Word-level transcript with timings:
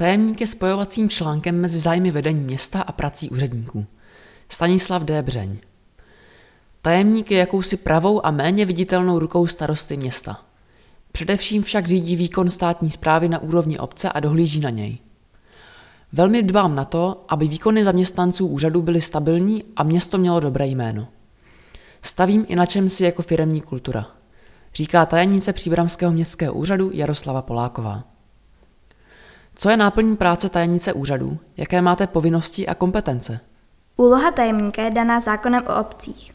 Tajemník 0.00 0.40
je 0.40 0.46
spojovacím 0.46 1.08
článkem 1.08 1.60
mezi 1.60 1.78
zájmy 1.78 2.10
vedení 2.10 2.40
města 2.40 2.82
a 2.82 2.92
prací 2.92 3.30
úředníků. 3.30 3.86
Stanislav 4.48 5.02
D. 5.02 5.22
Břeň. 5.22 5.58
Tajemník 6.82 7.30
je 7.30 7.38
jakousi 7.38 7.76
pravou 7.76 8.26
a 8.26 8.30
méně 8.30 8.64
viditelnou 8.64 9.18
rukou 9.18 9.46
starosty 9.46 9.96
města. 9.96 10.42
Především 11.12 11.62
však 11.62 11.86
řídí 11.86 12.16
výkon 12.16 12.50
státní 12.50 12.90
zprávy 12.90 13.28
na 13.28 13.38
úrovni 13.38 13.78
obce 13.78 14.08
a 14.08 14.20
dohlíží 14.20 14.60
na 14.60 14.70
něj. 14.70 14.98
Velmi 16.12 16.42
dbám 16.42 16.74
na 16.74 16.84
to, 16.84 17.24
aby 17.28 17.48
výkony 17.48 17.84
zaměstnanců 17.84 18.46
úřadu 18.46 18.82
byly 18.82 19.00
stabilní 19.00 19.64
a 19.76 19.82
město 19.82 20.18
mělo 20.18 20.40
dobré 20.40 20.66
jméno. 20.66 21.08
Stavím 22.02 22.44
i 22.48 22.56
na 22.56 22.66
čem 22.66 22.88
si 22.88 23.04
jako 23.04 23.22
firemní 23.22 23.60
kultura, 23.60 24.06
říká 24.74 25.06
tajemnice 25.06 25.52
Příbramského 25.52 26.12
městského 26.12 26.54
úřadu 26.54 26.90
Jaroslava 26.92 27.42
Poláková. 27.42 28.09
Co 29.62 29.70
je 29.70 29.76
náplní 29.76 30.16
práce 30.16 30.48
tajemnice 30.48 30.92
úřadu? 30.92 31.38
Jaké 31.56 31.82
máte 31.82 32.06
povinnosti 32.06 32.66
a 32.66 32.74
kompetence? 32.74 33.40
Úloha 33.96 34.30
tajemníka 34.30 34.82
je 34.82 34.90
daná 34.90 35.20
zákonem 35.20 35.64
o 35.66 35.80
obcích. 35.80 36.34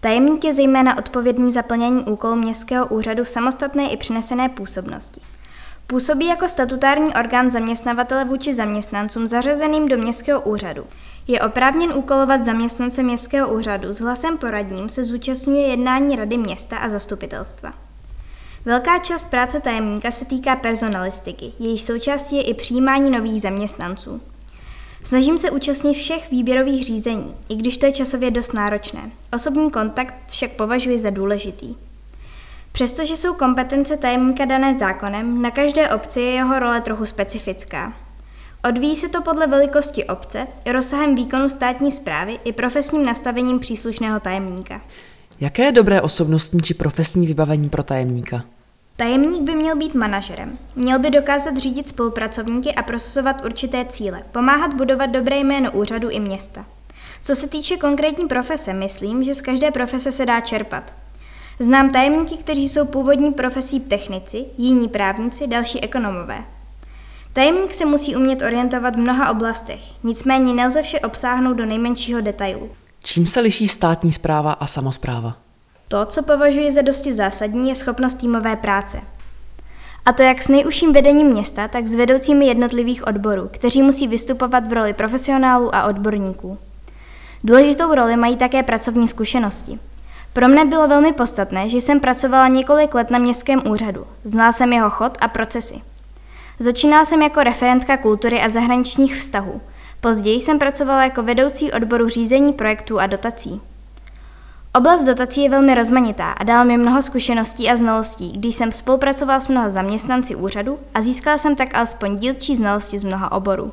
Tajemník 0.00 0.44
je 0.44 0.52
zejména 0.52 0.98
odpovědný 0.98 1.52
za 1.52 1.62
plnění 1.62 2.04
úkolů 2.04 2.34
městského 2.34 2.86
úřadu 2.86 3.24
v 3.24 3.28
samostatné 3.28 3.90
i 3.90 3.96
přinesené 3.96 4.48
působnosti. 4.48 5.20
Působí 5.86 6.26
jako 6.26 6.48
statutární 6.48 7.14
orgán 7.14 7.50
zaměstnavatele 7.50 8.24
vůči 8.24 8.54
zaměstnancům 8.54 9.26
zařazeným 9.26 9.88
do 9.88 9.96
městského 9.96 10.40
úřadu. 10.40 10.84
Je 11.26 11.40
oprávněn 11.40 11.92
úkolovat 11.92 12.42
zaměstnance 12.42 13.02
městského 13.02 13.54
úřadu 13.54 13.92
s 13.92 14.00
hlasem 14.00 14.38
poradním 14.38 14.88
se 14.88 15.04
zúčastňuje 15.04 15.66
jednání 15.66 16.16
rady 16.16 16.38
města 16.38 16.76
a 16.76 16.88
zastupitelstva. 16.88 17.85
Velká 18.66 18.98
část 18.98 19.30
práce 19.30 19.60
tajemníka 19.60 20.10
se 20.10 20.24
týká 20.24 20.56
personalistiky, 20.56 21.52
jejíž 21.58 21.82
součástí 21.82 22.36
je 22.36 22.42
i 22.42 22.54
přijímání 22.54 23.10
nových 23.10 23.42
zaměstnanců. 23.42 24.20
Snažím 25.04 25.38
se 25.38 25.50
účastnit 25.50 25.94
všech 25.94 26.30
výběrových 26.30 26.84
řízení, 26.84 27.34
i 27.48 27.56
když 27.56 27.76
to 27.76 27.86
je 27.86 27.92
časově 27.92 28.30
dost 28.30 28.54
náročné. 28.54 29.00
Osobní 29.34 29.70
kontakt 29.70 30.14
však 30.28 30.50
považuji 30.50 30.98
za 30.98 31.10
důležitý. 31.10 31.74
Přestože 32.72 33.16
jsou 33.16 33.34
kompetence 33.34 33.96
tajemníka 33.96 34.44
dané 34.44 34.74
zákonem, 34.74 35.42
na 35.42 35.50
každé 35.50 35.90
obci 35.90 36.20
je 36.20 36.30
jeho 36.30 36.58
role 36.58 36.80
trochu 36.80 37.06
specifická. 37.06 37.92
Odvíjí 38.68 38.96
se 38.96 39.08
to 39.08 39.22
podle 39.22 39.46
velikosti 39.46 40.04
obce, 40.04 40.46
rozsahem 40.72 41.14
výkonu 41.14 41.48
státní 41.48 41.92
zprávy 41.92 42.38
i 42.44 42.52
profesním 42.52 43.04
nastavením 43.04 43.58
příslušného 43.58 44.20
tajemníka. 44.20 44.80
Jaké 45.40 45.64
je 45.64 45.72
dobré 45.72 46.00
osobnostní 46.02 46.60
či 46.60 46.74
profesní 46.74 47.26
vybavení 47.26 47.68
pro 47.68 47.82
tajemníka? 47.82 48.44
Tajemník 48.96 49.42
by 49.42 49.54
měl 49.54 49.76
být 49.76 49.94
manažerem. 49.94 50.58
Měl 50.76 50.98
by 50.98 51.10
dokázat 51.10 51.56
řídit 51.56 51.88
spolupracovníky 51.88 52.74
a 52.74 52.82
prosazovat 52.82 53.44
určité 53.44 53.84
cíle, 53.84 54.22
pomáhat 54.32 54.74
budovat 54.74 55.06
dobré 55.06 55.36
jméno 55.36 55.72
úřadu 55.72 56.10
i 56.10 56.20
města. 56.20 56.66
Co 57.22 57.34
se 57.34 57.48
týče 57.48 57.76
konkrétní 57.76 58.28
profese, 58.28 58.72
myslím, 58.72 59.22
že 59.22 59.34
z 59.34 59.40
každé 59.40 59.70
profese 59.70 60.12
se 60.12 60.26
dá 60.26 60.40
čerpat. 60.40 60.92
Znám 61.58 61.90
tajemníky, 61.90 62.36
kteří 62.36 62.68
jsou 62.68 62.84
původní 62.84 63.32
profesí 63.32 63.80
technici, 63.80 64.44
jiní 64.58 64.88
právníci, 64.88 65.46
další 65.46 65.80
ekonomové. 65.80 66.44
Tajemník 67.32 67.74
se 67.74 67.84
musí 67.84 68.16
umět 68.16 68.42
orientovat 68.42 68.96
v 68.96 68.98
mnoha 68.98 69.30
oblastech, 69.30 69.80
nicméně 70.04 70.54
nelze 70.54 70.82
vše 70.82 71.00
obsáhnout 71.00 71.54
do 71.54 71.66
nejmenšího 71.66 72.20
detailu. 72.20 72.70
Čím 73.04 73.26
se 73.26 73.40
liší 73.40 73.68
státní 73.68 74.12
zpráva 74.12 74.52
a 74.52 74.66
samozpráva? 74.66 75.45
To, 75.88 76.06
co 76.06 76.22
považuji 76.22 76.72
za 76.72 76.82
dosti 76.82 77.12
zásadní, 77.12 77.68
je 77.68 77.74
schopnost 77.74 78.14
týmové 78.14 78.56
práce. 78.56 79.00
A 80.06 80.12
to 80.12 80.22
jak 80.22 80.42
s 80.42 80.48
nejužším 80.48 80.92
vedením 80.92 81.26
města, 81.26 81.68
tak 81.68 81.86
s 81.86 81.94
vedoucími 81.94 82.46
jednotlivých 82.46 83.06
odborů, 83.06 83.48
kteří 83.52 83.82
musí 83.82 84.08
vystupovat 84.08 84.66
v 84.66 84.72
roli 84.72 84.92
profesionálů 84.92 85.74
a 85.74 85.84
odborníků. 85.84 86.58
Důležitou 87.44 87.94
roli 87.94 88.16
mají 88.16 88.36
také 88.36 88.62
pracovní 88.62 89.08
zkušenosti. 89.08 89.78
Pro 90.32 90.48
mne 90.48 90.64
bylo 90.64 90.88
velmi 90.88 91.12
podstatné, 91.12 91.68
že 91.68 91.76
jsem 91.76 92.00
pracovala 92.00 92.48
několik 92.48 92.94
let 92.94 93.10
na 93.10 93.18
městském 93.18 93.62
úřadu. 93.68 94.06
Znala 94.24 94.52
jsem 94.52 94.72
jeho 94.72 94.90
chod 94.90 95.18
a 95.20 95.28
procesy. 95.28 95.80
Začínala 96.58 97.04
jsem 97.04 97.22
jako 97.22 97.42
referentka 97.42 97.96
kultury 97.96 98.40
a 98.40 98.48
zahraničních 98.48 99.16
vztahů. 99.16 99.60
Později 100.00 100.40
jsem 100.40 100.58
pracovala 100.58 101.04
jako 101.04 101.22
vedoucí 101.22 101.72
odboru 101.72 102.08
řízení 102.08 102.52
projektů 102.52 103.00
a 103.00 103.06
dotací. 103.06 103.60
Oblast 104.76 105.04
dotací 105.04 105.42
je 105.42 105.50
velmi 105.50 105.74
rozmanitá 105.74 106.32
a 106.32 106.44
dala 106.44 106.64
mi 106.64 106.78
mnoho 106.78 107.02
zkušeností 107.02 107.70
a 107.70 107.76
znalostí, 107.76 108.32
když 108.32 108.56
jsem 108.56 108.72
spolupracovala 108.72 109.40
s 109.40 109.48
mnoha 109.48 109.70
zaměstnanci 109.70 110.34
úřadu 110.34 110.78
a 110.94 111.00
získala 111.00 111.38
jsem 111.38 111.56
tak 111.56 111.74
alespoň 111.74 112.16
dílčí 112.16 112.56
znalosti 112.56 112.98
z 112.98 113.04
mnoha 113.04 113.32
oborů. 113.32 113.72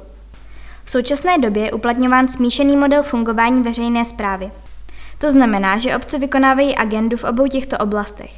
V 0.84 0.92
současné 0.92 1.38
době 1.38 1.63
je 1.63 1.72
uplatňován 1.72 2.28
smíšený 2.28 2.75
model 2.75 3.03
fungování 3.03 3.63
veřejné 3.63 4.06
zprávy. 4.06 4.52
To 5.18 5.31
znamená, 5.31 5.78
že 5.78 5.96
obce 5.96 6.19
vykonávají 6.19 6.75
agendu 6.75 7.18
v 7.18 7.24
obou 7.24 7.47
těchto 7.47 7.78
oblastech. 7.78 8.31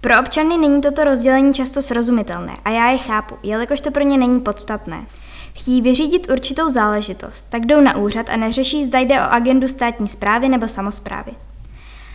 Pro 0.00 0.20
občany 0.20 0.58
není 0.58 0.80
toto 0.80 1.04
rozdělení 1.04 1.54
často 1.54 1.82
srozumitelné 1.82 2.56
a 2.64 2.70
já 2.70 2.90
je 2.90 2.98
chápu, 2.98 3.34
jelikož 3.42 3.80
to 3.80 3.90
pro 3.90 4.02
ně 4.02 4.18
není 4.18 4.40
podstatné. 4.40 5.06
Chtějí 5.54 5.82
vyřídit 5.82 6.30
určitou 6.30 6.68
záležitost, 6.68 7.42
tak 7.50 7.66
jdou 7.66 7.80
na 7.80 7.96
úřad 7.96 8.26
a 8.28 8.36
neřeší, 8.36 8.84
zda 8.84 8.98
jde 8.98 9.20
o 9.20 9.32
agendu 9.32 9.68
státní 9.68 10.08
zprávy 10.08 10.48
nebo 10.48 10.68
samozprávy. 10.68 11.32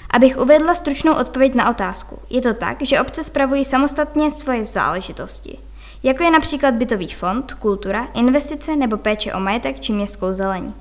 Abych 0.09 0.37
uvedla 0.37 0.75
stručnou 0.75 1.13
odpověď 1.13 1.55
na 1.55 1.69
otázku, 1.69 2.19
je 2.29 2.41
to 2.41 2.53
tak, 2.53 2.77
že 2.81 3.01
obce 3.01 3.23
spravují 3.23 3.65
samostatně 3.65 4.31
svoje 4.31 4.65
záležitosti, 4.65 5.57
jako 6.03 6.23
je 6.23 6.31
například 6.31 6.73
bytový 6.73 7.07
fond, 7.07 7.53
kultura, 7.53 8.07
investice 8.13 8.75
nebo 8.75 8.97
péče 8.97 9.33
o 9.33 9.39
majetek 9.39 9.79
či 9.79 9.93
městskou 9.93 10.33
zelení. 10.33 10.73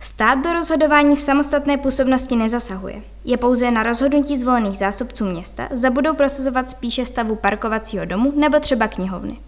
Stát 0.00 0.38
do 0.38 0.52
rozhodování 0.52 1.16
v 1.16 1.20
samostatné 1.20 1.76
působnosti 1.76 2.36
nezasahuje. 2.36 3.02
Je 3.24 3.36
pouze 3.36 3.70
na 3.70 3.82
rozhodnutí 3.82 4.36
zvolených 4.36 4.78
zástupců 4.78 5.24
města, 5.24 5.68
za 5.70 5.90
budou 5.90 6.14
prosazovat 6.14 6.70
spíše 6.70 7.06
stavu 7.06 7.36
parkovacího 7.36 8.04
domu 8.04 8.32
nebo 8.36 8.60
třeba 8.60 8.88
knihovny. 8.88 9.38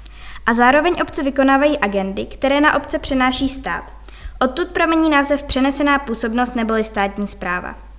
A 0.47 0.55
zároveň 0.55 0.95
obce 1.03 1.23
vykonávají 1.23 1.79
agendy, 1.79 2.27
které 2.27 2.61
na 2.61 2.77
obce 2.77 2.99
přenáší 2.99 3.49
stát. 3.49 3.93
Odtud 4.41 4.69
pramení 4.69 5.11
název 5.11 5.43
přenesená 5.43 5.99
působnost 5.99 6.57
neboli 6.57 6.85
státní 6.85 7.27
zpráva. 7.27 7.90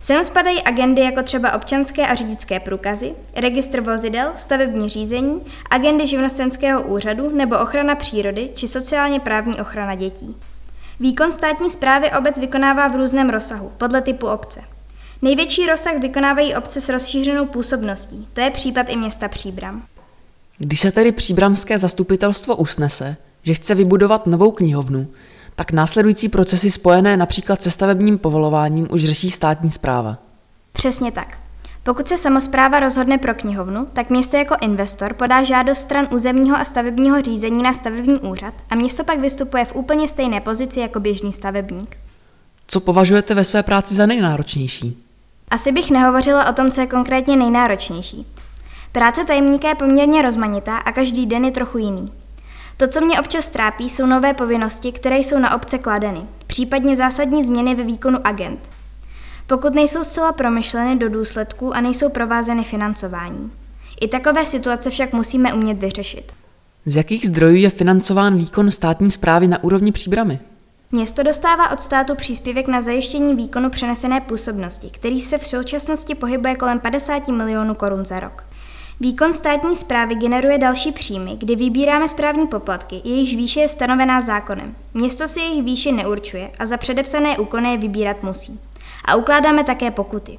Sem 0.00 0.24
spadají 0.24 0.62
agendy 0.62 1.02
jako 1.02 1.22
třeba 1.22 1.52
občanské 1.52 2.06
a 2.06 2.14
řidičské 2.14 2.60
průkazy, 2.60 3.14
registr 3.36 3.80
vozidel, 3.80 4.30
stavební 4.34 4.88
řízení, 4.88 5.42
agendy 5.70 6.06
živnostenského 6.06 6.82
úřadu 6.82 7.36
nebo 7.36 7.58
ochrana 7.58 7.94
přírody 7.94 8.50
či 8.54 8.68
sociálně 8.68 9.20
právní 9.20 9.60
ochrana 9.60 9.94
dětí. 9.94 10.36
Výkon 11.00 11.32
státní 11.32 11.70
zprávy 11.70 12.10
obec 12.18 12.38
vykonává 12.38 12.88
v 12.88 12.96
různém 12.96 13.30
rozsahu, 13.30 13.72
podle 13.78 14.02
typu 14.02 14.26
obce. 14.26 14.60
Největší 15.22 15.66
rozsah 15.66 15.98
vykonávají 15.98 16.54
obce 16.54 16.80
s 16.80 16.88
rozšířenou 16.88 17.46
působností, 17.46 18.28
to 18.32 18.40
je 18.40 18.50
případ 18.50 18.88
i 18.88 18.96
města 18.96 19.28
Příbram. 19.28 19.82
Když 20.58 20.80
se 20.80 20.90
tedy 20.92 21.12
příbramské 21.12 21.78
zastupitelstvo 21.78 22.56
usnese, 22.56 23.16
že 23.42 23.54
chce 23.54 23.74
vybudovat 23.74 24.26
novou 24.26 24.50
knihovnu, 24.50 25.06
tak 25.56 25.72
následující 25.72 26.28
procesy 26.28 26.70
spojené 26.70 27.16
například 27.16 27.62
se 27.62 27.70
stavebním 27.70 28.18
povolováním 28.18 28.88
už 28.90 29.04
řeší 29.04 29.30
státní 29.30 29.70
zpráva. 29.70 30.16
Přesně 30.72 31.12
tak. 31.12 31.38
Pokud 31.82 32.08
se 32.08 32.18
samozpráva 32.18 32.80
rozhodne 32.80 33.18
pro 33.18 33.34
knihovnu, 33.34 33.86
tak 33.92 34.10
město 34.10 34.36
jako 34.36 34.56
investor 34.60 35.14
podá 35.14 35.42
žádost 35.42 35.78
stran 35.78 36.08
územního 36.10 36.56
a 36.56 36.64
stavebního 36.64 37.20
řízení 37.20 37.62
na 37.62 37.72
stavební 37.72 38.18
úřad 38.18 38.54
a 38.70 38.74
město 38.74 39.04
pak 39.04 39.18
vystupuje 39.18 39.64
v 39.64 39.74
úplně 39.74 40.08
stejné 40.08 40.40
pozici 40.40 40.80
jako 40.80 41.00
běžný 41.00 41.32
stavebník. 41.32 41.96
Co 42.66 42.80
považujete 42.80 43.34
ve 43.34 43.44
své 43.44 43.62
práci 43.62 43.94
za 43.94 44.06
nejnáročnější? 44.06 45.02
Asi 45.50 45.72
bych 45.72 45.90
nehovořila 45.90 46.50
o 46.50 46.52
tom, 46.52 46.70
co 46.70 46.80
je 46.80 46.86
konkrétně 46.86 47.36
nejnáročnější. 47.36 48.26
Práce 48.92 49.24
tajemníka 49.24 49.68
je 49.68 49.74
poměrně 49.74 50.22
rozmanitá 50.22 50.76
a 50.76 50.92
každý 50.92 51.26
den 51.26 51.44
je 51.44 51.50
trochu 51.50 51.78
jiný. 51.78 52.12
To, 52.76 52.86
co 52.86 53.00
mě 53.00 53.20
občas 53.20 53.48
trápí, 53.48 53.90
jsou 53.90 54.06
nové 54.06 54.34
povinnosti, 54.34 54.92
které 54.92 55.18
jsou 55.18 55.38
na 55.38 55.54
obce 55.54 55.78
kladeny, 55.78 56.20
případně 56.46 56.96
zásadní 56.96 57.44
změny 57.44 57.74
ve 57.74 57.82
výkonu 57.82 58.18
agent. 58.24 58.60
Pokud 59.46 59.74
nejsou 59.74 60.04
zcela 60.04 60.32
promyšleny 60.32 60.96
do 60.96 61.08
důsledků 61.08 61.76
a 61.76 61.80
nejsou 61.80 62.08
provázeny 62.08 62.64
financováním. 62.64 63.52
I 64.00 64.08
takové 64.08 64.46
situace 64.46 64.90
však 64.90 65.12
musíme 65.12 65.54
umět 65.54 65.78
vyřešit. 65.78 66.32
Z 66.86 66.96
jakých 66.96 67.26
zdrojů 67.26 67.56
je 67.56 67.70
financován 67.70 68.36
výkon 68.36 68.70
státní 68.70 69.10
zprávy 69.10 69.48
na 69.48 69.64
úrovni 69.64 69.92
příbramy? 69.92 70.38
Město 70.92 71.22
dostává 71.22 71.70
od 71.70 71.80
státu 71.80 72.14
příspěvek 72.14 72.68
na 72.68 72.82
zajištění 72.82 73.34
výkonu 73.34 73.70
přenesené 73.70 74.20
působnosti, 74.20 74.90
který 74.90 75.20
se 75.20 75.38
v 75.38 75.46
současnosti 75.46 76.14
pohybuje 76.14 76.54
kolem 76.54 76.80
50 76.80 77.28
milionů 77.28 77.74
korun 77.74 78.04
za 78.04 78.20
rok. 78.20 78.45
Výkon 79.00 79.32
státní 79.32 79.76
zprávy 79.76 80.14
generuje 80.14 80.58
další 80.58 80.92
příjmy, 80.92 81.36
kdy 81.36 81.56
vybíráme 81.56 82.08
správní 82.08 82.46
poplatky, 82.46 83.00
jejichž 83.04 83.34
výše 83.34 83.60
je 83.60 83.68
stanovená 83.68 84.20
zákonem. 84.20 84.76
Město 84.94 85.28
si 85.28 85.40
jejich 85.40 85.64
výše 85.64 85.92
neurčuje 85.92 86.50
a 86.58 86.66
za 86.66 86.76
předepsané 86.76 87.38
úkony 87.38 87.70
je 87.70 87.78
vybírat 87.78 88.22
musí. 88.22 88.60
A 89.04 89.14
ukládáme 89.14 89.64
také 89.64 89.90
pokuty. 89.90 90.38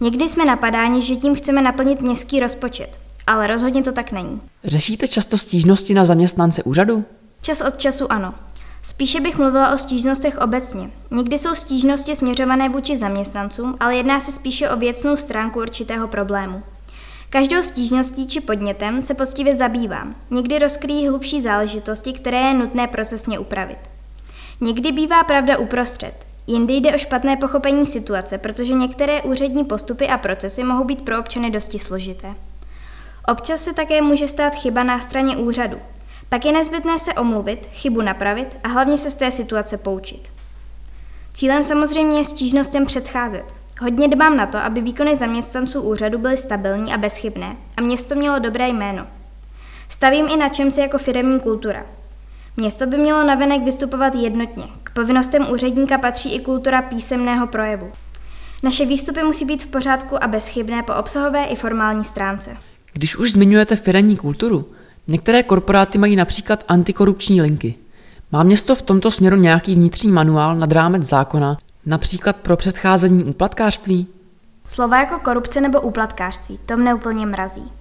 Někdy 0.00 0.28
jsme 0.28 0.44
napadáni, 0.44 1.02
že 1.02 1.16
tím 1.16 1.34
chceme 1.34 1.62
naplnit 1.62 2.00
městský 2.00 2.40
rozpočet, 2.40 2.98
ale 3.26 3.46
rozhodně 3.46 3.82
to 3.82 3.92
tak 3.92 4.12
není. 4.12 4.40
Řešíte 4.64 5.08
často 5.08 5.38
stížnosti 5.38 5.94
na 5.94 6.04
zaměstnance 6.04 6.62
úřadu? 6.62 7.04
Čas 7.42 7.60
od 7.60 7.76
času 7.76 8.12
ano. 8.12 8.34
Spíše 8.82 9.20
bych 9.20 9.38
mluvila 9.38 9.74
o 9.74 9.78
stížnostech 9.78 10.38
obecně. 10.38 10.90
Někdy 11.10 11.38
jsou 11.38 11.54
stížnosti 11.54 12.16
směřované 12.16 12.68
vůči 12.68 12.96
zaměstnancům, 12.96 13.74
ale 13.80 13.96
jedná 13.96 14.20
se 14.20 14.32
spíše 14.32 14.70
o 14.70 14.76
věcnou 14.76 15.16
stránku 15.16 15.60
určitého 15.60 16.08
problému. 16.08 16.62
Každou 17.34 17.62
stížností 17.62 18.26
či 18.26 18.40
podnětem 18.40 19.02
se 19.02 19.14
poctivě 19.14 19.56
zabývám. 19.56 20.14
Někdy 20.30 20.58
rozkryjí 20.58 21.08
hlubší 21.08 21.40
záležitosti, 21.40 22.12
které 22.12 22.38
je 22.38 22.54
nutné 22.54 22.86
procesně 22.86 23.38
upravit. 23.38 23.78
Někdy 24.60 24.92
bývá 24.92 25.24
pravda 25.24 25.58
uprostřed. 25.58 26.14
Jindy 26.46 26.74
jde 26.74 26.94
o 26.94 26.98
špatné 26.98 27.36
pochopení 27.36 27.86
situace, 27.86 28.38
protože 28.38 28.74
některé 28.74 29.22
úřední 29.22 29.64
postupy 29.64 30.08
a 30.08 30.18
procesy 30.18 30.64
mohou 30.64 30.84
být 30.84 31.02
pro 31.02 31.18
občany 31.18 31.50
dosti 31.50 31.78
složité. 31.78 32.34
Občas 33.28 33.64
se 33.64 33.72
také 33.72 34.02
může 34.02 34.28
stát 34.28 34.54
chyba 34.54 34.82
na 34.82 35.00
straně 35.00 35.36
úřadu. 35.36 35.78
Pak 36.28 36.44
je 36.44 36.52
nezbytné 36.52 36.98
se 36.98 37.14
omluvit, 37.14 37.66
chybu 37.72 38.00
napravit 38.00 38.56
a 38.64 38.68
hlavně 38.68 38.98
se 38.98 39.10
z 39.10 39.14
té 39.14 39.30
situace 39.30 39.76
poučit. 39.78 40.28
Cílem 41.32 41.62
samozřejmě 41.62 42.18
je 42.18 42.24
stížnostem 42.24 42.86
předcházet. 42.86 43.63
Hodně 43.80 44.08
dbám 44.08 44.36
na 44.36 44.46
to, 44.46 44.58
aby 44.58 44.80
výkony 44.80 45.16
zaměstnanců 45.16 45.80
úřadu 45.80 46.18
byly 46.18 46.36
stabilní 46.36 46.94
a 46.94 46.98
bezchybné 46.98 47.56
a 47.76 47.80
město 47.80 48.14
mělo 48.14 48.38
dobré 48.38 48.68
jméno. 48.68 49.06
Stavím 49.88 50.26
i 50.28 50.36
na 50.36 50.48
čem 50.48 50.70
se 50.70 50.80
jako 50.80 50.98
firemní 50.98 51.40
kultura. 51.40 51.86
Město 52.56 52.86
by 52.86 52.98
mělo 52.98 53.24
navenek 53.24 53.62
vystupovat 53.62 54.14
jednotně. 54.14 54.64
K 54.82 54.90
povinnostem 54.90 55.50
úředníka 55.50 55.98
patří 55.98 56.34
i 56.34 56.40
kultura 56.40 56.82
písemného 56.82 57.46
projevu. 57.46 57.92
Naše 58.62 58.86
výstupy 58.86 59.22
musí 59.22 59.44
být 59.44 59.62
v 59.62 59.66
pořádku 59.66 60.24
a 60.24 60.26
bezchybné 60.26 60.82
po 60.82 60.94
obsahové 60.94 61.44
i 61.44 61.56
formální 61.56 62.04
stránce. 62.04 62.56
Když 62.92 63.16
už 63.16 63.32
zmiňujete 63.32 63.76
firemní 63.76 64.16
kulturu, 64.16 64.68
některé 65.08 65.42
korporáty 65.42 65.98
mají 65.98 66.16
například 66.16 66.64
antikorupční 66.68 67.42
linky. 67.42 67.74
Má 68.32 68.42
město 68.42 68.74
v 68.74 68.82
tomto 68.82 69.10
směru 69.10 69.36
nějaký 69.36 69.74
vnitřní 69.74 70.12
manuál 70.12 70.56
nad 70.56 70.72
rámec 70.72 71.02
zákona, 71.02 71.58
například 71.86 72.36
pro 72.36 72.56
předcházení 72.56 73.24
úplatkářství? 73.24 74.06
Slova 74.66 75.00
jako 75.00 75.18
korupce 75.18 75.60
nebo 75.60 75.80
úplatkářství, 75.80 76.58
to 76.66 76.76
mne 76.76 76.94
úplně 76.94 77.26
mrazí. 77.26 77.72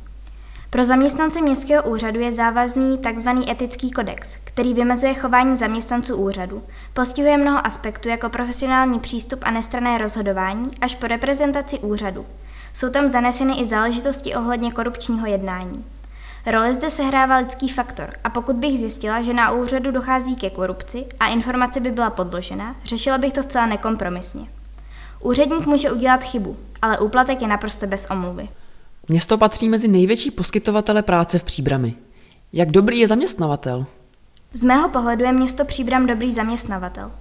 Pro 0.70 0.86
zaměstnance 0.86 1.42
městského 1.42 1.84
úřadu 1.84 2.20
je 2.20 2.32
závazný 2.32 2.98
tzv. 2.98 3.30
etický 3.50 3.92
kodex, 3.92 4.38
který 4.44 4.74
vymezuje 4.74 5.14
chování 5.14 5.58
zaměstnanců 5.58 6.16
úřadu, 6.16 6.64
postihuje 6.94 7.38
mnoho 7.38 7.68
aspektů 7.68 8.10
jako 8.10 8.30
profesionální 8.30 9.00
přístup 9.00 9.40
a 9.44 9.52
nestrané 9.52 9.98
rozhodování 9.98 10.72
až 10.82 10.96
po 10.96 11.08
reprezentaci 11.08 11.80
úřadu. 11.80 12.26
Jsou 12.74 12.90
tam 12.90 13.08
zaneseny 13.08 13.60
i 13.60 13.66
záležitosti 13.66 14.36
ohledně 14.36 14.72
korupčního 14.72 15.28
jednání. 15.28 15.86
Roli 16.46 16.74
zde 16.74 16.90
sehrává 16.90 17.38
lidský 17.38 17.70
faktor 17.70 18.14
a 18.24 18.30
pokud 18.30 18.56
bych 18.56 18.80
zjistila, 18.80 19.22
že 19.22 19.34
na 19.34 19.52
úřadu 19.52 19.92
dochází 19.92 20.36
ke 20.36 20.50
korupci 20.50 21.06
a 21.20 21.28
informace 21.28 21.80
by 21.80 21.92
byla 21.92 22.10
podložena, 22.10 22.76
řešila 22.84 23.18
bych 23.18 23.34
to 23.34 23.44
zcela 23.44 23.66
nekompromisně. 23.66 24.48
Úředník 25.20 25.66
může 25.66 25.92
udělat 25.92 26.24
chybu, 26.24 26.58
ale 26.82 27.00
úplatek 27.00 27.42
je 27.42 27.48
naprosto 27.48 27.88
bez 27.88 28.08
omluvy. 28.12 28.50
Město 29.10 29.38
patří 29.38 29.70
mezi 29.70 29.88
největší 29.88 30.32
poskytovatele 30.32 31.02
práce 31.02 31.40
v 31.40 31.44
Příbrami. 31.44 31.94
Jak 32.54 32.72
dobrý 32.72 33.00
je 33.00 33.08
zaměstnavatel? 33.08 33.86
Z 34.54 34.64
mého 34.64 34.90
pohledu 34.90 35.24
je 35.24 35.32
město 35.32 35.66
Příbram 35.66 36.06
dobrý 36.06 36.32
zaměstnavatel. 36.32 37.12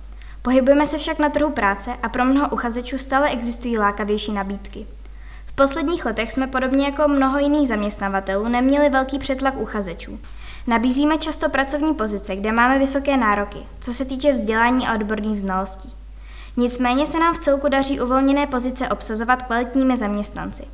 Pohybujeme 0.42 0.86
se 0.86 0.98
však 0.98 1.18
na 1.18 1.28
trhu 1.28 1.50
práce 1.50 1.90
a 2.02 2.08
pro 2.08 2.24
mnoho 2.24 2.48
uchazečů 2.48 2.98
stále 2.98 3.30
existují 3.30 3.78
lákavější 3.78 4.32
nabídky. 4.32 4.86
V 5.52 5.54
posledních 5.54 6.04
letech 6.04 6.32
jsme 6.32 6.46
podobně 6.46 6.84
jako 6.84 7.08
mnoho 7.08 7.38
jiných 7.38 7.68
zaměstnavatelů 7.68 8.48
neměli 8.48 8.88
velký 8.88 9.18
přetlak 9.18 9.60
uchazečů. 9.60 10.18
Nabízíme 10.66 11.18
často 11.18 11.48
pracovní 11.48 11.94
pozice, 11.94 12.36
kde 12.36 12.52
máme 12.52 12.78
vysoké 12.78 13.16
nároky, 13.16 13.58
co 13.80 13.92
se 13.92 14.04
týče 14.04 14.32
vzdělání 14.32 14.86
a 14.86 14.94
odborných 14.94 15.40
znalostí. 15.40 15.92
Nicméně 16.56 17.06
se 17.06 17.18
nám 17.18 17.34
v 17.34 17.38
celku 17.38 17.68
daří 17.68 18.00
uvolněné 18.00 18.46
pozice 18.46 18.88
obsazovat 18.88 19.42
kvalitními 19.42 19.96
zaměstnanci. 19.96 20.64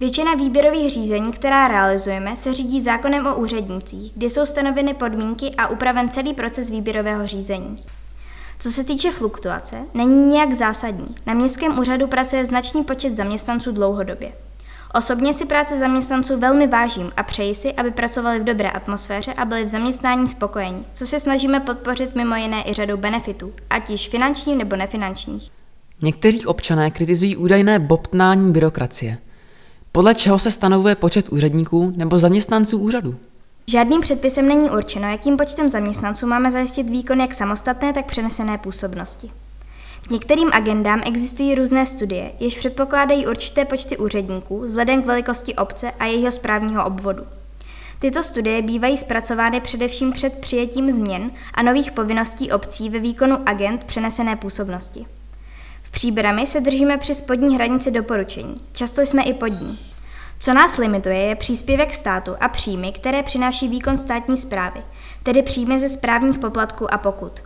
Většina 0.00 0.34
výběrových 0.34 0.92
řízení, 0.92 1.32
která 1.32 1.68
realizujeme, 1.68 2.36
se 2.36 2.54
řídí 2.54 2.80
zákonem 2.80 3.26
o 3.26 3.36
úřednících, 3.36 4.12
kde 4.16 4.26
jsou 4.26 4.46
stanoveny 4.46 4.94
podmínky 4.94 5.50
a 5.58 5.66
upraven 5.66 6.08
celý 6.08 6.34
proces 6.34 6.70
výběrového 6.70 7.26
řízení. 7.26 7.76
Co 8.64 8.70
se 8.70 8.84
týče 8.84 9.10
fluktuace, 9.10 9.76
není 9.94 10.26
nijak 10.26 10.54
zásadní. 10.54 11.14
Na 11.26 11.34
městském 11.34 11.78
úřadu 11.78 12.06
pracuje 12.06 12.44
značný 12.44 12.84
počet 12.84 13.10
zaměstnanců 13.10 13.72
dlouhodobě. 13.72 14.32
Osobně 14.94 15.34
si 15.34 15.46
práce 15.46 15.78
zaměstnanců 15.78 16.38
velmi 16.38 16.66
vážím 16.66 17.12
a 17.16 17.22
přeji 17.22 17.54
si, 17.54 17.72
aby 17.72 17.90
pracovali 17.90 18.40
v 18.40 18.44
dobré 18.44 18.70
atmosféře 18.70 19.34
a 19.34 19.44
byli 19.44 19.64
v 19.64 19.68
zaměstnání 19.68 20.26
spokojení, 20.26 20.82
co 20.94 21.06
se 21.06 21.20
snažíme 21.20 21.60
podpořit 21.60 22.14
mimo 22.14 22.36
jiné 22.36 22.70
i 22.70 22.72
řadou 22.72 22.96
benefitů, 22.96 23.52
ať 23.70 23.90
již 23.90 24.08
finančních 24.08 24.56
nebo 24.56 24.76
nefinančních. 24.76 25.50
Někteří 26.02 26.46
občané 26.46 26.90
kritizují 26.90 27.36
údajné 27.36 27.78
bobtnání 27.78 28.52
byrokracie. 28.52 29.18
Podle 29.92 30.14
čeho 30.14 30.38
se 30.38 30.50
stanovuje 30.50 30.94
počet 30.94 31.28
úředníků 31.28 31.92
nebo 31.96 32.18
zaměstnanců 32.18 32.78
úřadu? 32.78 33.16
Žádným 33.74 34.00
předpisem 34.00 34.48
není 34.48 34.70
určeno, 34.70 35.10
jakým 35.10 35.36
počtem 35.36 35.68
zaměstnanců 35.68 36.26
máme 36.26 36.50
zajistit 36.50 36.90
výkon 36.90 37.20
jak 37.20 37.34
samostatné, 37.34 37.92
tak 37.92 38.06
přenesené 38.06 38.58
působnosti. 38.58 39.30
K 40.06 40.10
některým 40.10 40.50
agendám 40.52 41.02
existují 41.06 41.54
různé 41.54 41.86
studie, 41.86 42.32
jež 42.40 42.58
předpokládají 42.58 43.26
určité 43.26 43.64
počty 43.64 43.96
úředníků 43.96 44.60
vzhledem 44.60 45.02
k 45.02 45.06
velikosti 45.06 45.54
obce 45.54 45.90
a 45.90 46.04
jejího 46.04 46.30
správního 46.30 46.86
obvodu. 46.86 47.22
Tyto 47.98 48.22
studie 48.22 48.62
bývají 48.62 48.98
zpracovány 48.98 49.60
především 49.60 50.12
před 50.12 50.38
přijetím 50.38 50.90
změn 50.90 51.30
a 51.54 51.62
nových 51.62 51.92
povinností 51.92 52.52
obcí 52.52 52.90
ve 52.90 52.98
výkonu 52.98 53.38
agent 53.46 53.84
přenesené 53.84 54.36
působnosti. 54.36 55.06
V 55.82 55.90
příbrami 55.90 56.46
se 56.46 56.60
držíme 56.60 56.98
při 56.98 57.14
spodní 57.14 57.54
hranici 57.54 57.90
doporučení, 57.90 58.54
často 58.72 59.02
jsme 59.02 59.22
i 59.22 59.34
pod 59.34 59.48
ní. 59.48 59.93
Co 60.44 60.54
nás 60.54 60.76
limituje, 60.78 61.18
je 61.18 61.36
příspěvek 61.36 61.94
státu 61.94 62.36
a 62.40 62.48
příjmy, 62.48 62.92
které 62.92 63.22
přináší 63.22 63.68
výkon 63.68 63.96
státní 63.96 64.36
zprávy, 64.36 64.82
tedy 65.22 65.42
příjmy 65.42 65.78
ze 65.78 65.88
správních 65.88 66.38
poplatků 66.38 66.94
a 66.94 66.98
pokut. 66.98 67.40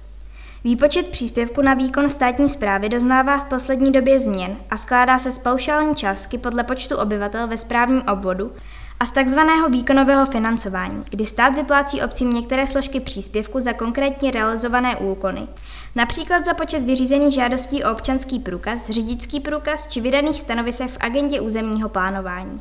Výpočet 0.64 1.08
příspěvku 1.08 1.62
na 1.62 1.74
výkon 1.74 2.08
státní 2.08 2.48
zprávy 2.48 2.88
doznává 2.88 3.38
v 3.38 3.44
poslední 3.44 3.92
době 3.92 4.20
změn 4.20 4.56
a 4.70 4.76
skládá 4.76 5.18
se 5.18 5.32
z 5.32 5.38
paušální 5.38 5.94
částky 5.94 6.38
podle 6.38 6.64
počtu 6.64 6.96
obyvatel 6.96 7.48
ve 7.48 7.56
správním 7.56 8.02
obvodu 8.02 8.52
a 9.00 9.06
z 9.06 9.10
takzvaného 9.10 9.68
výkonového 9.68 10.26
financování, 10.26 11.04
kdy 11.10 11.26
stát 11.26 11.54
vyplácí 11.54 12.02
obcím 12.02 12.32
některé 12.32 12.66
složky 12.66 13.00
příspěvku 13.00 13.60
za 13.60 13.72
konkrétně 13.72 14.30
realizované 14.30 14.96
úkony, 14.96 15.48
například 15.94 16.44
za 16.44 16.54
počet 16.54 16.82
vyřízených 16.82 17.34
žádostí 17.34 17.84
o 17.84 17.92
občanský 17.92 18.38
průkaz, 18.38 18.90
řidičský 18.90 19.40
průkaz 19.40 19.86
či 19.86 20.00
vydaných 20.00 20.40
stanovisek 20.40 20.90
v 20.90 20.98
agendě 21.00 21.40
územního 21.40 21.88
plánování. 21.88 22.58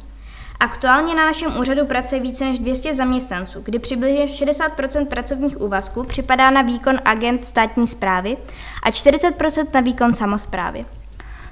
Aktuálně 0.59 1.15
na 1.15 1.25
našem 1.25 1.57
úřadu 1.57 1.85
pracuje 1.85 2.21
více 2.21 2.45
než 2.45 2.59
200 2.59 2.95
zaměstnanců, 2.95 3.61
kdy 3.63 3.79
přibližně 3.79 4.25
60% 4.25 5.05
pracovních 5.05 5.61
úvazků 5.61 6.03
připadá 6.03 6.51
na 6.51 6.61
výkon 6.61 6.99
agent 7.05 7.45
státní 7.45 7.87
zprávy 7.87 8.37
a 8.83 8.89
40% 8.89 9.65
na 9.73 9.81
výkon 9.81 10.13
samozprávy. 10.13 10.85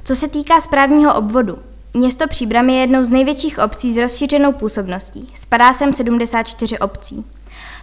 Co 0.04 0.16
se 0.16 0.28
týká 0.28 0.62
správního 0.62 1.16
obvodu, 1.16 1.60
město 1.94 2.28
Příbram 2.28 2.70
je 2.70 2.80
jednou 2.80 3.04
z 3.04 3.10
největších 3.10 3.60
obcí 3.60 3.94
s 3.94 3.98
rozšířenou 3.98 4.52
působností. 4.52 5.28
Spadá 5.34 5.74
sem 5.74 5.94
74 5.94 6.80
obcí. 6.80 7.26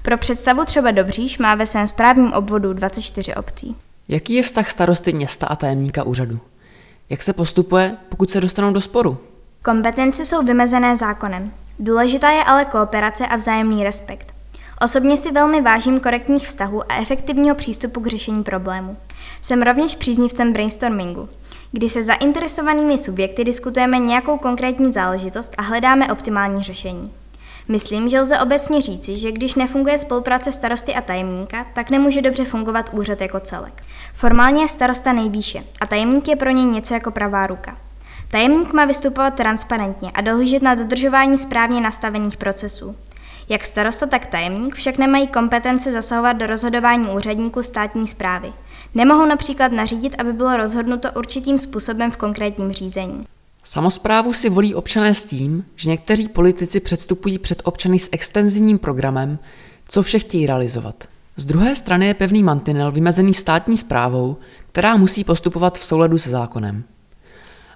Pro 0.02 0.19
představu 0.19 0.64
třeba 0.64 0.91
Dobříš 0.91 1.38
má 1.38 1.55
ve 1.55 1.67
svém 1.67 1.88
správním 1.88 2.33
obvodu 2.33 2.73
24 2.73 3.35
obcí. 3.35 3.76
Jaký 4.09 4.35
je 4.35 4.43
vztah 4.43 4.71
starosty 4.71 5.12
města 5.12 5.47
a 5.47 5.57
tajemníka 5.57 6.02
úřadu? 6.02 6.41
Jak 7.11 7.23
se 7.23 7.33
postupuje, 7.33 7.97
pokud 8.09 8.31
se 8.31 8.41
dostanou 8.41 8.73
do 8.73 8.81
sporu? 8.81 9.19
Kompetence 9.64 10.25
jsou 10.25 10.42
vymezené 10.42 10.97
zákonem. 10.97 11.52
Důležitá 11.78 12.31
je 12.31 12.45
ale 12.45 12.64
kooperace 12.64 13.26
a 13.26 13.37
vzájemný 13.37 13.85
respekt. 13.85 14.35
Osobně 14.85 15.16
si 15.16 15.33
velmi 15.33 15.61
vážím 15.61 16.00
korektních 16.00 16.47
vztahů 16.47 16.92
a 16.92 16.97
efektivního 16.97 17.57
přístupu 17.57 18.00
k 18.00 18.07
řešení 18.07 18.42
problému. 18.45 18.97
Jsem 19.42 19.62
rovněž 19.62 19.97
příznivcem 19.97 20.52
brainstormingu, 20.52 21.28
kdy 21.73 21.88
se 21.88 22.02
zainteresovanými 22.02 22.99
subjekty 22.99 23.45
diskutujeme 23.45 23.99
nějakou 23.99 24.38
konkrétní 24.38 24.92
záležitost 24.92 25.54
a 25.59 25.62
hledáme 25.62 26.12
optimální 26.12 26.62
řešení. 26.62 27.12
Myslím, 27.69 28.09
že 28.09 28.21
lze 28.21 28.38
obecně 28.38 28.83
říci, 28.83 29.16
že 29.16 29.33
když 29.33 29.54
nefunguje 29.54 29.99
spolupráce 29.99 30.52
starosty 30.52 30.95
a 30.95 31.00
tajemníka, 31.00 31.66
tak 31.75 31.90
nemůže 31.90 32.23
dobře 32.23 32.45
fungovat 32.45 32.90
úřad 32.92 33.21
jako 33.21 33.40
celek. 33.40 33.83
Formálně 34.14 34.62
je 34.62 34.69
starosta 34.69 35.12
nejvýše 35.12 35.64
a 35.81 35.87
tajemník 35.87 36.28
je 36.28 36.37
pro 36.37 36.50
něj 36.50 36.66
něco 36.66 36.95
jako 36.95 37.11
pravá 37.11 37.47
ruka. 37.47 37.76
Tajemník 38.33 38.73
má 38.73 38.85
vystupovat 38.85 39.35
transparentně 39.35 40.11
a 40.11 40.21
dohlížet 40.21 40.62
na 40.62 40.75
dodržování 40.75 41.39
správně 41.39 41.81
nastavených 41.81 42.37
procesů. 42.37 42.97
Jak 43.49 43.65
starosta, 43.65 44.07
tak 44.07 44.27
tajemník 44.27 44.75
však 44.75 44.99
nemají 44.99 45.27
kompetence 45.27 45.93
zasahovat 45.93 46.33
do 46.33 46.47
rozhodování 46.47 47.09
úředníků 47.09 47.62
státní 47.62 48.07
zprávy. 48.07 48.53
Nemohou 48.95 49.27
například 49.27 49.73
nařídit, 49.73 50.15
aby 50.19 50.33
bylo 50.33 50.57
rozhodnuto 50.57 51.12
určitým 51.12 51.59
způsobem 51.59 52.11
v 52.11 52.17
konkrétním 52.17 52.73
řízení. 52.73 53.25
Samozprávu 53.65 54.33
si 54.33 54.49
volí 54.49 54.75
občané 54.75 55.15
s 55.15 55.25
tím, 55.25 55.65
že 55.77 55.91
někteří 55.91 56.29
politici 56.29 56.81
předstupují 56.81 57.39
před 57.39 57.62
občany 57.65 57.99
s 57.99 58.09
extenzivním 58.12 58.79
programem, 58.79 59.39
co 59.89 60.03
vše 60.03 60.19
chtějí 60.19 60.47
realizovat. 60.47 61.05
Z 61.37 61.47
druhé 61.47 61.77
strany 61.77 62.07
je 62.07 62.15
pevný 62.15 62.43
mantinel 62.43 62.93
vymezený 62.93 63.35
státní 63.35 63.77
zprávou, 63.77 64.37
která 64.73 64.97
musí 64.97 65.25
postupovat 65.25 65.79
v 65.79 65.85
souladu 65.85 66.19
se 66.19 66.31
zákonem. 66.31 66.85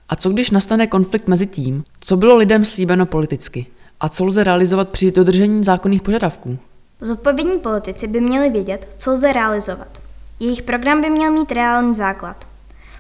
A 0.09 0.17
co 0.17 0.31
když 0.31 0.51
nastane 0.51 0.87
konflikt 0.87 1.29
mezi 1.29 1.47
tím, 1.47 1.85
co 2.01 2.17
bylo 2.17 2.37
lidem 2.37 2.65
slíbeno 2.65 3.07
politicky, 3.07 3.67
a 4.01 4.09
co 4.09 4.25
lze 4.25 4.45
realizovat 4.45 4.89
při 4.89 5.13
dodržení 5.13 5.65
zákonných 5.65 6.03
požadavků? 6.03 6.59
Zodpovědní 7.01 7.59
politici 7.59 8.07
by 8.07 8.21
měli 8.21 8.51
vědět, 8.51 8.95
co 8.99 9.13
lze 9.13 9.33
realizovat. 9.33 10.03
Jejich 10.41 10.63
program 10.63 11.01
by 11.01 11.11
měl 11.11 11.33
mít 11.33 11.53
reálný 11.53 11.95
základ. 11.95 12.49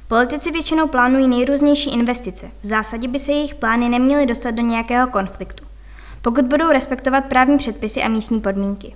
Politici 0.08 0.50
většinou 0.50 0.88
plánují 0.88 1.28
nejrůznější 1.28 1.90
investice. 1.90 2.50
V 2.62 2.66
zásadě 2.66 3.08
by 3.08 3.18
se 3.18 3.32
jejich 3.32 3.54
plány 3.54 3.88
neměly 3.88 4.26
dostat 4.26 4.50
do 4.50 4.62
nějakého 4.62 5.06
konfliktu, 5.06 5.64
pokud 6.22 6.44
budou 6.44 6.72
respektovat 6.72 7.24
právní 7.24 7.58
předpisy 7.58 8.02
a 8.02 8.08
místní 8.08 8.40
podmínky. 8.40 8.94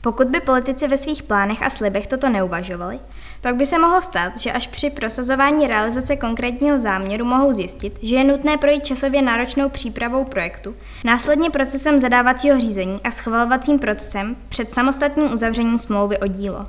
Pokud 0.00 0.28
by 0.28 0.40
politici 0.40 0.88
ve 0.88 0.96
svých 0.96 1.22
plánech 1.22 1.62
a 1.62 1.70
slibech 1.70 2.06
toto 2.06 2.28
neuvažovali, 2.28 2.98
pak 3.40 3.56
by 3.56 3.66
se 3.66 3.78
mohlo 3.78 4.02
stát, 4.02 4.40
že 4.40 4.52
až 4.52 4.66
při 4.66 4.90
prosazování 4.90 5.66
realizace 5.66 6.16
konkrétního 6.16 6.78
záměru 6.78 7.24
mohou 7.24 7.52
zjistit, 7.52 7.98
že 8.02 8.16
je 8.16 8.24
nutné 8.24 8.56
projít 8.56 8.86
časově 8.86 9.22
náročnou 9.22 9.68
přípravou 9.68 10.24
projektu, 10.24 10.74
následně 11.04 11.50
procesem 11.50 11.98
zadávacího 11.98 12.58
řízení 12.58 13.00
a 13.04 13.10
schvalovacím 13.10 13.78
procesem 13.78 14.36
před 14.48 14.72
samostatným 14.72 15.32
uzavřením 15.32 15.78
smlouvy 15.78 16.18
o 16.18 16.26
dílo. 16.26 16.66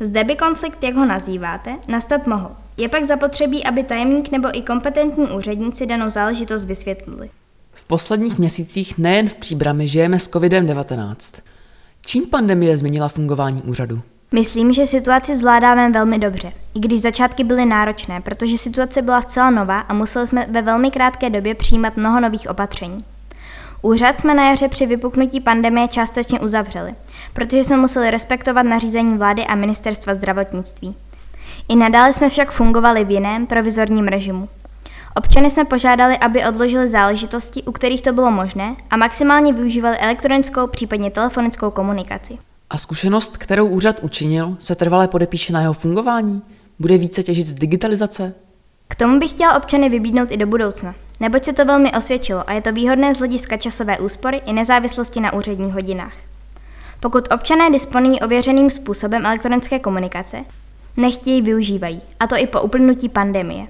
Zde 0.00 0.24
by 0.24 0.36
konflikt, 0.36 0.84
jak 0.84 0.94
ho 0.94 1.04
nazýváte, 1.04 1.76
nastat 1.88 2.26
mohl. 2.26 2.50
Je 2.76 2.88
pak 2.88 3.04
zapotřebí, 3.04 3.64
aby 3.64 3.82
tajemník 3.82 4.30
nebo 4.30 4.58
i 4.58 4.62
kompetentní 4.62 5.26
úředníci 5.26 5.86
danou 5.86 6.10
záležitost 6.10 6.64
vysvětlili. 6.64 7.30
V 7.72 7.84
posledních 7.84 8.38
měsících 8.38 8.98
nejen 8.98 9.28
v 9.28 9.34
příbrami 9.34 9.88
žijeme 9.88 10.18
s 10.18 10.30
COVID-19. 10.30 11.16
Čím 12.06 12.26
pandemie 12.26 12.76
změnila 12.76 13.08
fungování 13.08 13.62
úřadu? 13.62 14.02
Myslím, 14.34 14.72
že 14.72 14.86
situaci 14.86 15.36
zvládáme 15.36 15.90
velmi 15.90 16.18
dobře, 16.18 16.52
i 16.74 16.80
když 16.80 17.00
začátky 17.00 17.44
byly 17.44 17.66
náročné, 17.66 18.20
protože 18.20 18.58
situace 18.58 19.02
byla 19.02 19.22
zcela 19.22 19.50
nová 19.50 19.80
a 19.80 19.94
museli 19.94 20.26
jsme 20.26 20.46
ve 20.50 20.62
velmi 20.62 20.90
krátké 20.90 21.30
době 21.30 21.54
přijímat 21.54 21.96
mnoho 21.96 22.20
nových 22.20 22.50
opatření. 22.50 22.98
Úřad 23.82 24.20
jsme 24.20 24.34
na 24.34 24.48
jaře 24.48 24.68
při 24.68 24.86
vypuknutí 24.86 25.40
pandemie 25.40 25.88
částečně 25.88 26.40
uzavřeli, 26.40 26.94
protože 27.32 27.64
jsme 27.64 27.76
museli 27.76 28.10
respektovat 28.10 28.62
nařízení 28.62 29.18
vlády 29.18 29.46
a 29.46 29.54
ministerstva 29.54 30.14
zdravotnictví. 30.14 30.96
I 31.68 31.76
nadále 31.76 32.12
jsme 32.12 32.28
však 32.28 32.50
fungovali 32.50 33.04
v 33.04 33.10
jiném 33.10 33.46
provizorním 33.46 34.08
režimu. 34.08 34.48
Občany 35.16 35.50
jsme 35.50 35.64
požádali, 35.64 36.18
aby 36.18 36.44
odložili 36.44 36.88
záležitosti, 36.88 37.62
u 37.62 37.72
kterých 37.72 38.02
to 38.02 38.12
bylo 38.12 38.30
možné, 38.30 38.76
a 38.90 38.96
maximálně 38.96 39.52
využívali 39.52 39.98
elektronickou, 39.98 40.66
případně 40.66 41.10
telefonickou 41.10 41.70
komunikaci. 41.70 42.38
A 42.70 42.78
zkušenost, 42.78 43.36
kterou 43.36 43.66
úřad 43.66 43.96
učinil, 44.02 44.56
se 44.60 44.74
trvale 44.74 45.08
podepíše 45.08 45.52
na 45.52 45.60
jeho 45.60 45.72
fungování? 45.72 46.42
Bude 46.78 46.98
více 46.98 47.22
těžit 47.22 47.46
z 47.46 47.54
digitalizace? 47.54 48.34
K 48.88 48.94
tomu 48.94 49.18
bych 49.18 49.30
chtěla 49.30 49.56
občany 49.56 49.88
vybídnout 49.88 50.30
i 50.30 50.36
do 50.36 50.46
budoucna, 50.46 50.94
neboť 51.20 51.44
se 51.44 51.52
to 51.52 51.64
velmi 51.64 51.92
osvědčilo 51.92 52.50
a 52.50 52.52
je 52.52 52.60
to 52.60 52.72
výhodné 52.72 53.14
z 53.14 53.18
hlediska 53.18 53.56
časové 53.56 53.98
úspory 53.98 54.40
i 54.46 54.52
nezávislosti 54.52 55.20
na 55.20 55.32
úředních 55.32 55.74
hodinách. 55.74 56.14
Pokud 57.00 57.32
občané 57.32 57.70
disponují 57.70 58.20
ověřeným 58.20 58.70
způsobem 58.70 59.26
elektronické 59.26 59.78
komunikace, 59.78 60.44
nechtějí 60.96 61.42
využívají, 61.42 62.02
a 62.20 62.26
to 62.26 62.36
i 62.36 62.46
po 62.46 62.60
uplynutí 62.60 63.08
pandemie. 63.08 63.66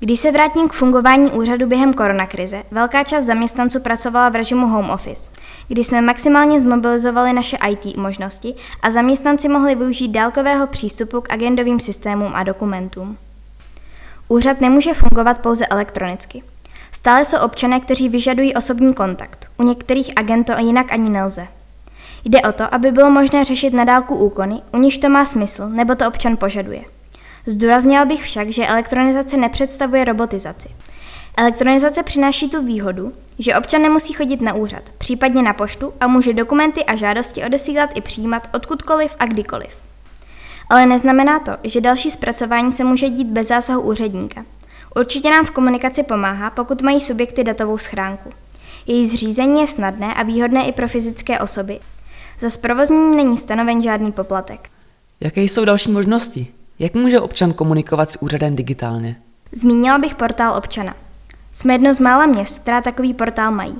Když 0.00 0.20
se 0.20 0.32
vrátím 0.32 0.68
k 0.68 0.72
fungování 0.72 1.30
úřadu 1.30 1.66
během 1.66 1.94
koronakrize, 1.94 2.62
velká 2.70 3.04
část 3.04 3.24
zaměstnanců 3.24 3.80
pracovala 3.80 4.28
v 4.28 4.36
režimu 4.36 4.66
home 4.66 4.90
office, 4.90 5.30
kdy 5.68 5.84
jsme 5.84 6.00
maximálně 6.00 6.60
zmobilizovali 6.60 7.32
naše 7.32 7.58
IT 7.70 7.96
možnosti 7.96 8.54
a 8.82 8.90
zaměstnanci 8.90 9.48
mohli 9.48 9.74
využít 9.74 10.08
dálkového 10.08 10.66
přístupu 10.66 11.20
k 11.20 11.32
agendovým 11.32 11.80
systémům 11.80 12.32
a 12.34 12.42
dokumentům. 12.42 13.18
Úřad 14.28 14.60
nemůže 14.60 14.94
fungovat 14.94 15.38
pouze 15.38 15.66
elektronicky. 15.66 16.42
Stále 16.92 17.24
jsou 17.24 17.38
občané, 17.38 17.80
kteří 17.80 18.08
vyžadují 18.08 18.54
osobní 18.54 18.94
kontakt. 18.94 19.46
U 19.56 19.62
některých 19.62 20.12
agentů 20.16 20.52
jinak 20.58 20.92
ani 20.92 21.10
nelze. 21.10 21.48
Jde 22.24 22.42
o 22.42 22.52
to, 22.52 22.74
aby 22.74 22.92
bylo 22.92 23.10
možné 23.10 23.44
řešit 23.44 23.72
na 23.72 23.84
dálku 23.84 24.14
úkony, 24.16 24.62
u 24.72 24.78
nichž 24.78 24.98
to 24.98 25.08
má 25.08 25.24
smysl, 25.24 25.68
nebo 25.68 25.94
to 25.94 26.08
občan 26.08 26.36
požaduje. 26.36 26.84
Zdůraznila 27.48 28.04
bych 28.04 28.22
však, 28.22 28.48
že 28.48 28.66
elektronizace 28.66 29.36
nepředstavuje 29.36 30.04
robotizaci. 30.04 30.68
Elektronizace 31.36 32.02
přináší 32.02 32.50
tu 32.50 32.64
výhodu, 32.66 33.12
že 33.38 33.56
občan 33.56 33.82
nemusí 33.82 34.12
chodit 34.12 34.40
na 34.40 34.52
úřad, 34.52 34.82
případně 34.98 35.42
na 35.42 35.52
poštu 35.52 35.92
a 36.00 36.06
může 36.06 36.32
dokumenty 36.32 36.84
a 36.84 36.96
žádosti 36.96 37.44
odesílat 37.44 37.90
i 37.94 38.00
přijímat 38.00 38.48
odkudkoliv 38.54 39.16
a 39.18 39.26
kdykoliv. 39.26 39.76
Ale 40.70 40.86
neznamená 40.86 41.38
to, 41.38 41.52
že 41.64 41.80
další 41.80 42.10
zpracování 42.10 42.72
se 42.72 42.84
může 42.84 43.08
dít 43.08 43.28
bez 43.28 43.48
zásahu 43.48 43.80
úředníka. 43.80 44.44
Určitě 44.96 45.30
nám 45.30 45.44
v 45.44 45.50
komunikaci 45.50 46.02
pomáhá, 46.02 46.50
pokud 46.50 46.82
mají 46.82 47.00
subjekty 47.00 47.44
datovou 47.44 47.78
schránku. 47.78 48.30
Její 48.86 49.06
zřízení 49.06 49.60
je 49.60 49.66
snadné 49.66 50.14
a 50.14 50.22
výhodné 50.22 50.68
i 50.68 50.72
pro 50.72 50.88
fyzické 50.88 51.40
osoby. 51.40 51.80
Za 52.38 52.50
zprovoznění 52.50 53.16
není 53.16 53.38
stanoven 53.38 53.82
žádný 53.82 54.12
poplatek. 54.12 54.68
Jaké 55.20 55.42
jsou 55.42 55.64
další 55.64 55.90
možnosti? 55.90 56.57
Jak 56.80 56.94
může 56.94 57.20
občan 57.20 57.52
komunikovat 57.52 58.10
s 58.10 58.22
úřadem 58.22 58.56
digitálně? 58.56 59.16
Zmínila 59.52 59.98
bych 59.98 60.14
portál 60.14 60.56
občana. 60.56 60.94
Jsme 61.52 61.74
jedno 61.74 61.94
z 61.94 62.00
mála 62.00 62.26
měst, 62.26 62.58
která 62.58 62.80
takový 62.80 63.14
portál 63.14 63.52
mají. 63.52 63.78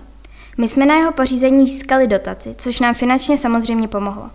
My 0.59 0.69
jsme 0.69 0.87
na 0.87 0.95
jeho 0.95 1.13
pořízení 1.13 1.67
získali 1.67 2.07
dotaci, 2.07 2.55
což 2.55 2.81
nám 2.81 2.95
finančně 2.95 3.39
samozřejmě 3.39 3.89
pomohlo. 3.89 4.31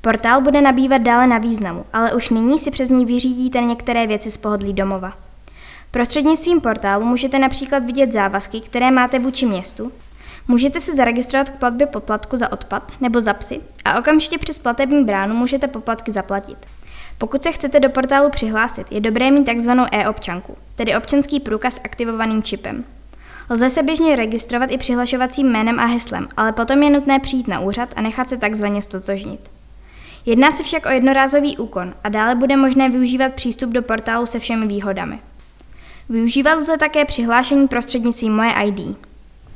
Portál 0.00 0.40
bude 0.40 0.60
nabývat 0.60 1.02
dále 1.02 1.26
na 1.26 1.38
významu, 1.38 1.84
ale 1.92 2.14
už 2.14 2.30
nyní 2.30 2.58
si 2.58 2.70
přes 2.70 2.88
něj 2.88 3.04
vyřídíte 3.04 3.60
některé 3.60 4.06
věci 4.06 4.30
z 4.30 4.36
pohodlí 4.36 4.72
domova. 4.72 5.12
Prostřednictvím 5.90 6.60
portálu 6.60 7.04
můžete 7.04 7.38
například 7.38 7.84
vidět 7.84 8.12
závazky, 8.12 8.60
které 8.60 8.90
máte 8.90 9.18
vůči 9.18 9.46
městu, 9.46 9.92
můžete 10.48 10.80
se 10.80 10.94
zaregistrovat 10.94 11.50
k 11.50 11.58
platbě 11.58 11.86
poplatku 11.86 12.36
za 12.36 12.52
odpad 12.52 12.92
nebo 13.00 13.20
za 13.20 13.34
psy 13.34 13.60
a 13.84 13.98
okamžitě 13.98 14.38
přes 14.38 14.58
platební 14.58 15.04
bránu 15.04 15.34
můžete 15.34 15.68
poplatky 15.68 16.12
zaplatit. 16.12 16.58
Pokud 17.18 17.42
se 17.42 17.52
chcete 17.52 17.80
do 17.80 17.90
portálu 17.90 18.30
přihlásit, 18.30 18.86
je 18.90 19.00
dobré 19.00 19.30
mít 19.30 19.44
takzvanou 19.44 19.84
e-občanku, 19.92 20.56
tedy 20.76 20.96
občanský 20.96 21.40
průkaz 21.40 21.74
s 21.74 21.80
aktivovaným 21.84 22.42
čipem. 22.42 22.84
Lze 23.50 23.70
se 23.70 23.82
běžně 23.82 24.16
registrovat 24.16 24.70
i 24.70 24.78
přihlašovacím 24.78 25.52
jménem 25.52 25.80
a 25.80 25.84
heslem, 25.84 26.28
ale 26.36 26.52
potom 26.52 26.82
je 26.82 26.90
nutné 26.90 27.20
přijít 27.20 27.48
na 27.48 27.60
úřad 27.60 27.88
a 27.96 28.00
nechat 28.00 28.28
se 28.28 28.36
takzvaně 28.36 28.82
stotožnit. 28.82 29.50
Jedná 30.26 30.50
se 30.50 30.62
však 30.62 30.86
o 30.86 30.88
jednorázový 30.88 31.56
úkon 31.56 31.94
a 32.04 32.08
dále 32.08 32.34
bude 32.34 32.56
možné 32.56 32.88
využívat 32.88 33.34
přístup 33.34 33.70
do 33.70 33.82
portálu 33.82 34.26
se 34.26 34.38
všemi 34.38 34.66
výhodami. 34.66 35.18
Využívat 36.08 36.54
lze 36.54 36.76
také 36.76 37.04
přihlášení 37.04 37.68
prostřednictvím 37.68 38.36
Moje 38.36 38.52
ID. 38.64 38.96